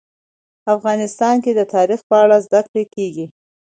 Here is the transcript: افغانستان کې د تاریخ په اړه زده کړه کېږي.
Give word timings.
افغانستان 0.75 1.35
کې 1.43 1.51
د 1.55 1.61
تاریخ 1.75 1.99
په 2.09 2.15
اړه 2.23 2.37
زده 2.45 2.59
کړه 2.67 2.83
کېږي. 2.95 3.25